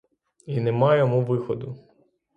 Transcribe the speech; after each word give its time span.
І 0.45 0.59
нема 0.59 0.95
йому 0.97 1.21
виходу. 1.21 1.75